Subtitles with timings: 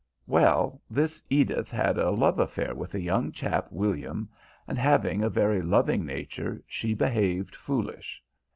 [0.25, 4.29] Well, this Edith had a love affair with a young chap William,
[4.67, 8.23] and having a very loving nature she behaved foolish.